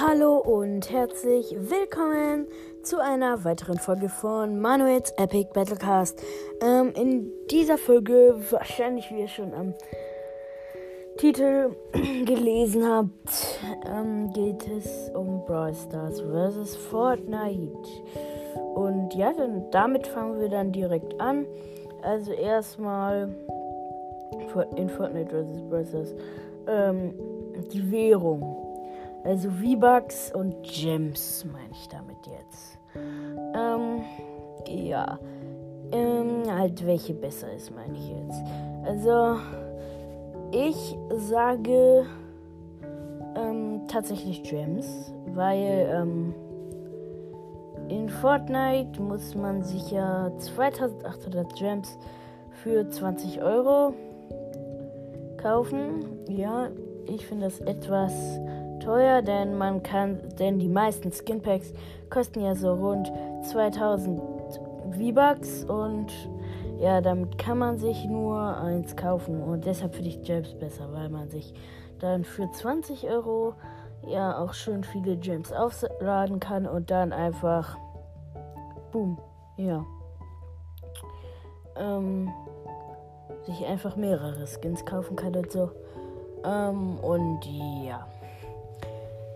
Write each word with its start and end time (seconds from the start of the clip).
Hallo 0.00 0.36
und 0.36 0.92
herzlich 0.92 1.56
willkommen 1.58 2.46
zu 2.84 3.02
einer 3.02 3.42
weiteren 3.42 3.78
Folge 3.78 4.08
von 4.08 4.60
Manuels 4.60 5.10
Epic 5.16 5.48
Battlecast. 5.52 6.22
Ähm, 6.62 6.92
in 6.94 7.32
dieser 7.50 7.78
Folge, 7.78 8.36
wahrscheinlich 8.50 9.10
wie 9.10 9.22
ihr 9.22 9.28
schon 9.28 9.52
am 9.54 9.74
Titel 11.16 11.70
gelesen 12.24 12.86
habt, 12.86 13.58
ähm, 13.92 14.32
geht 14.32 14.68
es 14.68 15.10
um 15.14 15.44
Brawl 15.46 15.74
Stars 15.74 16.20
vs. 16.20 16.76
Fortnite. 16.76 17.72
Und 18.76 19.12
ja, 19.16 19.32
dann, 19.32 19.68
damit 19.72 20.06
fangen 20.06 20.38
wir 20.38 20.48
dann 20.48 20.70
direkt 20.70 21.20
an. 21.20 21.44
Also 22.02 22.30
erstmal 22.30 23.34
in 24.76 24.88
Fortnite 24.90 25.44
vs. 25.44 25.62
Brawl 25.68 25.86
Stars 25.86 26.14
ähm, 26.68 27.14
die 27.72 27.90
Währung. 27.90 28.67
Also 29.24 29.50
V-Bucks 29.50 30.32
und 30.34 30.62
Gems 30.62 31.44
meine 31.44 31.72
ich 31.72 31.88
damit 31.88 32.26
jetzt. 32.26 32.78
Ähm, 33.54 34.02
ja. 34.66 35.18
Ähm, 35.90 36.42
halt 36.50 36.84
welche 36.86 37.14
besser 37.14 37.52
ist, 37.52 37.74
meine 37.74 37.96
ich 37.96 38.08
jetzt. 38.10 38.42
Also, 38.84 39.38
ich 40.50 40.96
sage 41.16 42.06
ähm, 43.36 43.82
tatsächlich 43.88 44.42
Gems, 44.42 45.12
weil 45.34 45.88
ähm, 45.90 46.34
in 47.88 48.08
Fortnite 48.08 49.00
muss 49.00 49.34
man 49.34 49.62
sich 49.62 49.90
ja 49.90 50.30
2800 50.36 51.54
Gems 51.56 51.98
für 52.62 52.88
20 52.88 53.42
Euro 53.42 53.94
kaufen. 55.38 56.04
Ja, 56.28 56.68
ich 57.06 57.26
finde 57.26 57.46
das 57.46 57.60
etwas 57.60 58.12
teuer, 58.88 59.20
denn 59.20 59.58
man 59.58 59.82
kann, 59.82 60.18
denn 60.38 60.58
die 60.58 60.68
meisten 60.68 61.12
Skinpacks 61.12 61.74
kosten 62.08 62.40
ja 62.40 62.54
so 62.54 62.72
rund 62.72 63.12
2000 63.42 64.18
V-Bucks 64.92 65.64
und 65.64 66.10
ja, 66.80 67.02
damit 67.02 67.36
kann 67.36 67.58
man 67.58 67.76
sich 67.76 68.06
nur 68.06 68.38
eins 68.56 68.96
kaufen 68.96 69.42
und 69.42 69.66
deshalb 69.66 69.94
finde 69.94 70.08
ich 70.08 70.22
Gems 70.22 70.54
besser, 70.54 70.90
weil 70.94 71.10
man 71.10 71.28
sich 71.28 71.52
dann 71.98 72.24
für 72.24 72.50
20 72.50 73.10
Euro 73.10 73.52
ja 74.06 74.38
auch 74.38 74.54
schön 74.54 74.82
viele 74.82 75.18
Gems 75.18 75.52
aufladen 75.52 76.40
kann 76.40 76.66
und 76.66 76.90
dann 76.90 77.12
einfach 77.12 77.76
boom, 78.90 79.18
ja. 79.58 79.84
Ähm, 81.76 82.32
sich 83.42 83.66
einfach 83.66 83.96
mehrere 83.96 84.46
Skins 84.46 84.82
kaufen 84.86 85.14
kann 85.14 85.36
und 85.36 85.52
so. 85.52 85.72
Ähm, 86.42 86.98
und 87.00 87.44
ja. 87.84 88.06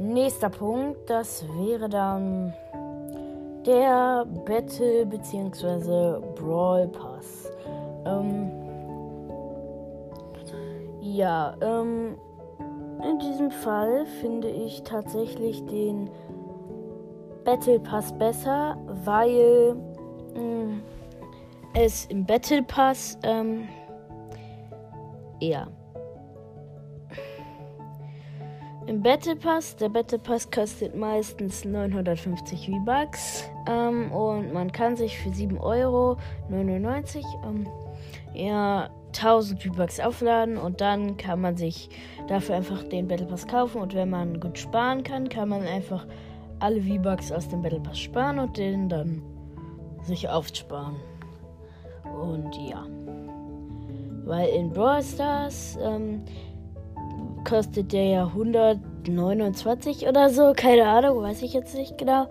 Nächster 0.00 0.48
Punkt, 0.48 1.10
das 1.10 1.44
wäre 1.58 1.88
dann 1.88 2.54
der 3.66 4.24
Battle 4.46 5.04
bzw. 5.04 6.20
Brawl 6.36 6.86
Pass. 6.86 7.50
Ähm, 8.06 8.48
ja, 11.00 11.56
ähm, 11.60 12.16
in 13.02 13.18
diesem 13.18 13.50
Fall 13.50 14.06
finde 14.20 14.48
ich 14.48 14.84
tatsächlich 14.84 15.66
den 15.66 16.08
Battle 17.44 17.80
Pass 17.80 18.12
besser, 18.12 18.76
weil 19.04 19.74
mh, 20.36 20.40
mm, 20.40 20.82
es 21.74 22.06
im 22.06 22.24
Battle 22.24 22.62
Pass 22.62 23.18
ähm, 23.24 23.66
ja 25.40 25.66
Im 28.88 29.02
Battle 29.02 29.36
Pass, 29.36 29.76
der 29.76 29.90
Battle 29.90 30.18
Pass 30.18 30.50
kostet 30.50 30.96
meistens 30.96 31.62
950 31.62 32.70
V-Bucks 32.70 33.44
ähm, 33.68 34.10
und 34.12 34.54
man 34.54 34.72
kann 34.72 34.96
sich 34.96 35.18
für 35.18 35.28
7,99 35.28 35.60
Euro 35.60 36.16
ähm, 37.44 37.68
ja, 38.32 38.88
1000 39.08 39.62
V-Bucks 39.62 40.00
aufladen 40.00 40.56
und 40.56 40.80
dann 40.80 41.18
kann 41.18 41.42
man 41.42 41.58
sich 41.58 41.90
dafür 42.28 42.54
einfach 42.54 42.82
den 42.84 43.08
Battle 43.08 43.26
Pass 43.26 43.46
kaufen 43.46 43.82
und 43.82 43.94
wenn 43.94 44.08
man 44.08 44.40
gut 44.40 44.58
sparen 44.58 45.02
kann, 45.02 45.28
kann 45.28 45.50
man 45.50 45.60
einfach 45.64 46.06
alle 46.58 46.80
V-Bucks 46.80 47.30
aus 47.30 47.46
dem 47.46 47.60
Battle 47.60 47.80
Pass 47.80 47.98
sparen 47.98 48.38
und 48.38 48.56
den 48.56 48.88
dann 48.88 49.22
sich 50.00 50.30
aufsparen. 50.30 50.96
Und 52.04 52.56
ja. 52.56 52.86
Weil 54.24 54.48
in 54.48 54.70
Brawl 54.70 55.02
Stars 55.02 55.78
ähm, 55.82 56.22
kostet 57.44 57.92
der 57.92 58.04
ja 58.04 58.26
129 58.26 60.06
oder 60.08 60.30
so. 60.30 60.52
Keine 60.56 60.86
Ahnung, 60.86 61.22
weiß 61.22 61.42
ich 61.42 61.52
jetzt 61.52 61.74
nicht 61.74 61.98
genau. 61.98 62.26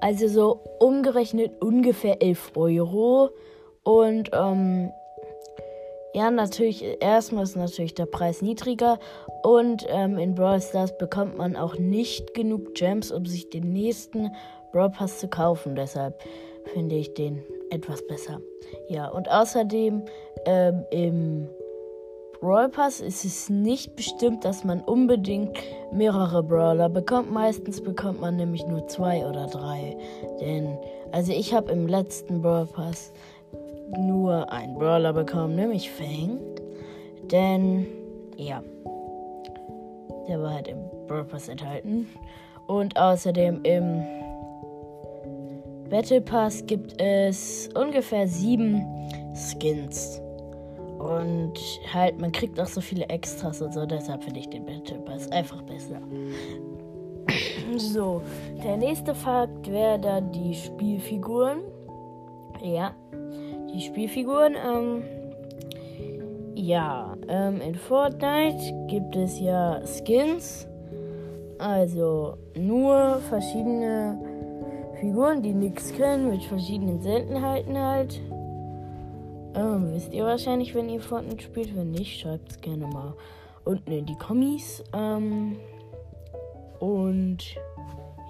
Also 0.00 0.28
so 0.28 0.60
umgerechnet 0.78 1.60
ungefähr 1.60 2.22
11 2.22 2.52
Euro. 2.56 3.30
Und 3.82 4.30
ähm, 4.32 4.90
ja, 6.14 6.30
natürlich, 6.30 6.84
erstmal 7.00 7.44
ist 7.44 7.56
natürlich 7.56 7.94
der 7.94 8.06
Preis 8.06 8.42
niedriger. 8.42 8.98
Und 9.42 9.86
ähm, 9.88 10.18
in 10.18 10.34
Brawl 10.34 10.60
Stars 10.60 10.96
bekommt 10.98 11.36
man 11.38 11.56
auch 11.56 11.78
nicht 11.78 12.34
genug 12.34 12.74
Gems, 12.74 13.10
um 13.10 13.26
sich 13.26 13.50
den 13.50 13.72
nächsten 13.72 14.34
Brawl 14.72 14.90
Pass 14.90 15.18
zu 15.18 15.28
kaufen. 15.28 15.74
Deshalb 15.74 16.22
finde 16.72 16.96
ich 16.96 17.14
den 17.14 17.42
etwas 17.70 18.06
besser. 18.06 18.40
Ja, 18.88 19.08
und 19.08 19.30
außerdem 19.30 20.04
ähm, 20.44 20.84
im 20.90 21.48
Brawl 22.40 22.68
Pass 22.68 23.00
ist 23.00 23.24
es 23.24 23.50
nicht 23.50 23.96
bestimmt, 23.96 24.44
dass 24.44 24.62
man 24.62 24.80
unbedingt 24.80 25.58
mehrere 25.92 26.42
Brawler 26.44 26.88
bekommt. 26.88 27.32
Meistens 27.32 27.82
bekommt 27.82 28.20
man 28.20 28.36
nämlich 28.36 28.64
nur 28.64 28.86
zwei 28.86 29.26
oder 29.26 29.46
drei. 29.48 29.96
Denn, 30.40 30.78
also 31.10 31.32
ich 31.32 31.52
habe 31.52 31.72
im 31.72 31.88
letzten 31.88 32.40
Brawl 32.40 32.66
Pass 32.66 33.12
nur 33.98 34.52
einen 34.52 34.78
Brawler 34.78 35.12
bekommen, 35.12 35.56
nämlich 35.56 35.90
Fang. 35.90 36.38
Denn, 37.24 37.86
ja, 38.36 38.62
der 40.28 40.40
war 40.40 40.54
halt 40.54 40.68
im 40.68 40.78
Brawl 41.08 41.24
Pass 41.24 41.48
enthalten. 41.48 42.06
Und 42.68 42.96
außerdem 42.96 43.64
im 43.64 44.04
Battle 45.90 46.20
Pass 46.20 46.64
gibt 46.66 47.00
es 47.02 47.68
ungefähr 47.74 48.28
sieben 48.28 48.86
Skins. 49.34 50.20
Und 50.98 51.54
halt, 51.92 52.20
man 52.20 52.32
kriegt 52.32 52.58
auch 52.60 52.66
so 52.66 52.80
viele 52.80 53.06
Extras 53.08 53.62
und 53.62 53.72
so, 53.72 53.86
deshalb 53.86 54.24
finde 54.24 54.40
ich 54.40 54.48
den 54.48 54.64
Battle 54.64 54.98
Pass 54.98 55.30
einfach 55.30 55.62
besser. 55.62 56.00
so, 57.76 58.22
der 58.64 58.76
nächste 58.76 59.14
Fakt 59.14 59.70
wäre 59.70 59.98
dann 59.98 60.32
die 60.32 60.54
Spielfiguren. 60.54 61.60
Ja, 62.62 62.94
die 63.72 63.80
Spielfiguren. 63.80 64.56
Ähm, 64.56 65.02
ja, 66.54 67.16
ähm, 67.28 67.60
in 67.60 67.76
Fortnite 67.76 68.74
gibt 68.88 69.14
es 69.14 69.38
ja 69.38 69.80
Skins. 69.86 70.66
Also 71.58 72.36
nur 72.56 73.20
verschiedene 73.28 74.18
Figuren, 75.00 75.42
die 75.42 75.54
nichts 75.54 75.92
können, 75.94 76.30
mit 76.30 76.42
verschiedenen 76.42 77.00
Seltenheiten 77.00 77.78
halt. 77.78 78.20
Ähm, 79.54 79.92
wisst 79.92 80.12
ihr 80.12 80.24
wahrscheinlich, 80.24 80.74
wenn 80.74 80.88
ihr 80.88 81.00
Fortnite 81.00 81.42
spielt. 81.42 81.74
Wenn 81.76 81.90
nicht, 81.90 82.20
schreibt 82.20 82.52
es 82.52 82.60
gerne 82.60 82.86
mal 82.86 83.14
unten 83.64 83.90
in 83.90 84.06
die 84.06 84.16
Kommis. 84.16 84.82
Ähm, 84.92 85.56
und 86.80 87.38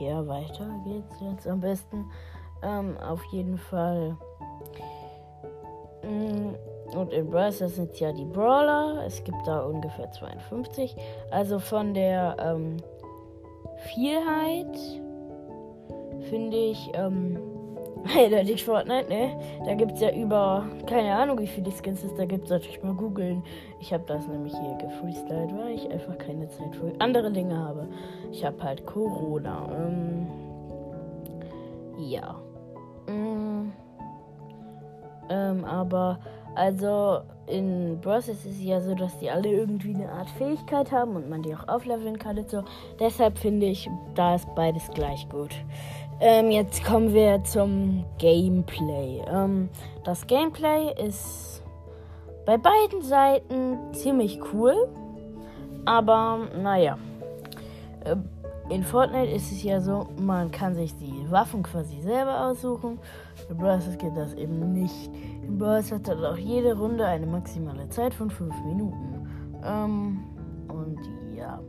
ja, 0.00 0.26
weiter 0.26 0.68
geht's 0.84 1.16
jetzt 1.20 1.46
am 1.46 1.60
besten. 1.60 2.04
Ähm, 2.62 2.96
auf 2.98 3.22
jeden 3.32 3.58
Fall. 3.58 4.16
Mm, 6.02 6.96
und 6.96 7.12
in 7.12 7.30
Brawl 7.30 7.52
sind 7.52 7.98
ja 8.00 8.12
die 8.12 8.24
Brawler. 8.24 9.04
Es 9.06 9.22
gibt 9.22 9.46
da 9.46 9.60
ungefähr 9.60 10.10
52. 10.10 10.96
Also 11.30 11.58
von 11.58 11.94
der 11.94 12.36
ähm, 12.40 12.78
Vielheit 13.92 14.78
finde 16.30 16.56
ich. 16.56 16.90
Ähm, 16.94 17.38
Eindeutig 18.16 18.64
Fortnite, 18.64 19.08
ne? 19.08 19.38
Da 19.64 19.74
gibt 19.74 19.92
es 19.92 20.00
ja 20.00 20.10
über, 20.12 20.64
keine 20.86 21.14
Ahnung, 21.14 21.38
wie 21.40 21.46
viele 21.46 21.70
Skins 21.70 22.02
es 22.04 22.14
da 22.14 22.24
gibt. 22.24 22.48
Sollte 22.48 22.68
ich 22.68 22.82
mal 22.82 22.94
googeln. 22.94 23.42
Ich 23.80 23.92
habe 23.92 24.04
das 24.06 24.26
nämlich 24.26 24.54
hier 24.56 24.78
gefreestylt, 24.78 25.56
weil 25.56 25.74
ich 25.74 25.90
einfach 25.90 26.16
keine 26.18 26.48
Zeit 26.48 26.74
für 26.74 26.92
andere 27.00 27.30
Dinge 27.30 27.56
habe. 27.56 27.86
Ich 28.32 28.44
habe 28.44 28.62
halt 28.62 28.86
Corona. 28.86 29.68
Ähm, 29.76 30.26
ja. 31.98 32.36
Ähm, 33.08 33.72
ähm, 35.28 35.64
aber, 35.64 36.18
also, 36.54 37.20
in 37.46 37.98
Bros 38.00 38.28
ist 38.28 38.44
es 38.44 38.62
ja 38.62 38.80
so, 38.80 38.94
dass 38.94 39.18
die 39.18 39.30
alle 39.30 39.48
irgendwie 39.48 39.94
eine 39.94 40.10
Art 40.10 40.30
Fähigkeit 40.30 40.92
haben 40.92 41.16
und 41.16 41.28
man 41.28 41.42
die 41.42 41.54
auch 41.54 41.66
aufleveln 41.68 42.18
kann 42.18 42.38
und 42.38 42.48
so. 42.48 42.62
Deshalb 43.00 43.38
finde 43.38 43.66
ich, 43.66 43.90
da 44.14 44.34
ist 44.34 44.54
beides 44.54 44.88
gleich 44.90 45.28
gut. 45.28 45.54
Ähm, 46.20 46.50
jetzt 46.50 46.84
kommen 46.84 47.14
wir 47.14 47.44
zum 47.44 48.04
Gameplay. 48.18 49.22
Ähm, 49.30 49.68
das 50.04 50.26
Gameplay 50.26 50.92
ist 51.06 51.62
bei 52.44 52.56
beiden 52.56 53.02
Seiten 53.02 53.78
ziemlich 53.92 54.40
cool. 54.52 54.74
Aber 55.84 56.48
naja. 56.60 56.98
Äh, 58.04 58.16
in 58.70 58.82
Fortnite 58.84 59.30
ist 59.30 59.50
es 59.50 59.62
ja 59.62 59.80
so, 59.80 60.08
man 60.20 60.50
kann 60.50 60.74
sich 60.74 60.94
die 60.96 61.30
Waffen 61.30 61.62
quasi 61.62 62.02
selber 62.02 62.46
aussuchen. 62.46 62.98
In 63.48 63.56
Brawl 63.56 63.80
geht 63.98 64.14
das 64.14 64.34
eben 64.34 64.74
nicht. 64.74 65.10
In 65.42 65.56
Brawl 65.56 65.82
hat 65.82 66.10
auch 66.10 66.36
jede 66.36 66.76
Runde 66.76 67.06
eine 67.06 67.26
maximale 67.26 67.88
Zeit 67.88 68.12
von 68.12 68.28
5 68.28 68.54
Minuten. 68.66 69.26
Ähm, 69.64 70.24
und 70.68 70.98
ja, 71.34 71.60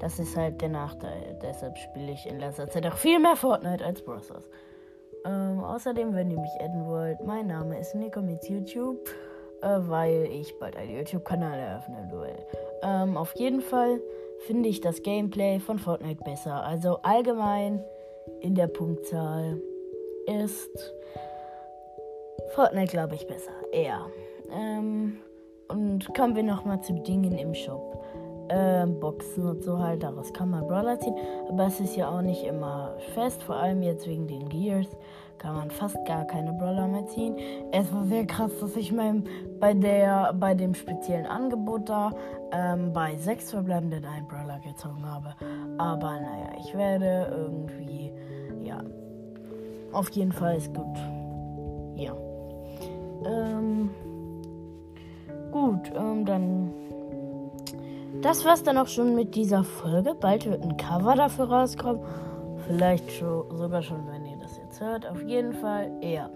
das 0.00 0.18
ist 0.18 0.36
halt 0.36 0.60
der 0.60 0.68
Nachteil. 0.68 1.38
Deshalb 1.42 1.76
spiele 1.78 2.12
ich 2.12 2.26
in 2.26 2.38
letzter 2.38 2.68
Zeit 2.68 2.86
auch 2.86 2.96
viel 2.96 3.18
mehr 3.18 3.36
Fortnite 3.36 3.84
als 3.84 4.00
Stars. 4.00 4.50
Ähm, 5.24 5.64
außerdem, 5.64 6.14
wenn 6.14 6.30
ihr 6.30 6.38
mich 6.38 6.52
adden 6.60 6.86
wollt, 6.86 7.20
mein 7.24 7.48
Name 7.48 7.78
ist 7.78 7.94
Nico 7.94 8.20
mit 8.20 8.48
YouTube, 8.48 9.08
äh, 9.62 9.78
weil 9.80 10.28
ich 10.30 10.56
bald 10.58 10.76
einen 10.76 10.96
YouTube-Kanal 10.96 11.58
eröffnen 11.58 12.10
will. 12.12 12.36
Ähm, 12.82 13.16
auf 13.16 13.34
jeden 13.36 13.60
Fall 13.60 14.00
finde 14.46 14.68
ich 14.68 14.80
das 14.80 15.02
Gameplay 15.02 15.58
von 15.58 15.78
Fortnite 15.78 16.22
besser. 16.22 16.62
Also 16.62 16.98
allgemein 17.02 17.82
in 18.40 18.54
der 18.54 18.68
Punktzahl 18.68 19.60
ist 20.26 20.94
Fortnite, 22.54 22.92
glaube 22.92 23.14
ich, 23.14 23.26
besser. 23.26 23.52
Eher. 23.72 24.06
Ähm, 24.52 25.18
und 25.68 26.14
kommen 26.14 26.36
wir 26.36 26.42
nochmal 26.42 26.80
zu 26.82 26.92
Dingen 26.94 27.36
im 27.36 27.54
Shop. 27.54 27.95
Ähm, 28.48 29.00
Boxen 29.00 29.46
und 29.46 29.62
so 29.62 29.78
halt, 29.78 30.02
daraus 30.02 30.32
kann 30.32 30.50
man 30.50 30.66
Brawler 30.66 30.98
ziehen. 31.00 31.14
Aber 31.48 31.66
es 31.66 31.80
ist 31.80 31.96
ja 31.96 32.08
auch 32.08 32.22
nicht 32.22 32.44
immer 32.44 32.94
fest, 33.14 33.42
vor 33.42 33.56
allem 33.56 33.82
jetzt 33.82 34.06
wegen 34.06 34.26
den 34.26 34.48
Gears 34.48 34.88
kann 35.38 35.54
man 35.54 35.70
fast 35.70 35.96
gar 36.06 36.24
keine 36.24 36.52
Brawler 36.52 36.88
mehr 36.88 37.06
ziehen. 37.06 37.36
Es 37.72 37.92
war 37.92 38.04
sehr 38.04 38.26
krass, 38.26 38.52
dass 38.60 38.76
ich 38.76 38.92
mein, 38.92 39.24
bei, 39.60 39.74
der, 39.74 40.32
bei 40.32 40.54
dem 40.54 40.74
speziellen 40.74 41.26
Angebot 41.26 41.88
da 41.88 42.12
ähm, 42.52 42.92
bei 42.92 43.16
sechs 43.16 43.50
verbleibenden 43.50 44.04
einen 44.04 44.26
Brawler 44.26 44.58
gezogen 44.60 45.04
habe. 45.04 45.34
Aber 45.78 46.12
naja, 46.20 46.50
ich 46.58 46.74
werde 46.74 47.28
irgendwie, 47.30 48.12
ja, 48.62 48.82
auf 49.92 50.08
jeden 50.10 50.32
Fall 50.32 50.56
ist 50.56 50.72
gut. 50.74 50.96
Ja. 51.96 52.12
Ähm, 53.24 53.90
gut, 55.52 55.92
ähm, 55.96 56.24
dann. 56.24 56.70
Das 58.22 58.44
war's 58.44 58.62
dann 58.62 58.78
auch 58.78 58.88
schon 58.88 59.14
mit 59.14 59.34
dieser 59.34 59.64
Folge. 59.64 60.14
Bald 60.14 60.48
wird 60.48 60.62
ein 60.62 60.76
Cover 60.76 61.14
dafür 61.14 61.48
rauskommen. 61.48 62.00
Vielleicht 62.66 63.10
schon, 63.12 63.44
sogar 63.56 63.82
schon, 63.82 64.06
wenn 64.08 64.26
ihr 64.26 64.36
das 64.38 64.56
jetzt 64.56 64.80
hört. 64.80 65.06
Auf 65.06 65.22
jeden 65.22 65.52
Fall, 65.52 65.90
ja. 66.02 66.28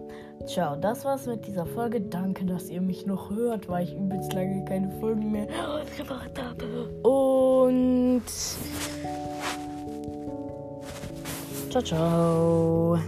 Ciao, 0.47 0.77
das 0.77 1.05
war's 1.05 1.27
mit 1.27 1.47
dieser 1.47 1.67
Folge. 1.67 2.01
Danke, 2.01 2.45
dass 2.45 2.71
ihr 2.71 2.81
mich 2.81 3.07
noch 3.07 3.31
hört, 3.31 3.69
weil 3.69 3.85
ich 3.85 3.95
übelst 3.95 4.33
lange 4.33 4.65
keine 4.65 4.91
Folgen 5.01 5.33
mehr 5.33 5.47
gemacht 5.97 6.31
habe. 6.39 6.89
Und 7.03 8.23
ciao, 11.71 11.83
ciao. 11.83 12.99